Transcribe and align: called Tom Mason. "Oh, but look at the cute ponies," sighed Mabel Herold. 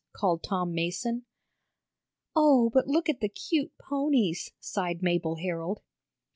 called 0.13 0.41
Tom 0.41 0.73
Mason. 0.73 1.27
"Oh, 2.35 2.71
but 2.71 2.87
look 2.87 3.07
at 3.07 3.19
the 3.19 3.29
cute 3.29 3.77
ponies," 3.77 4.51
sighed 4.59 5.03
Mabel 5.03 5.35
Herold. 5.35 5.83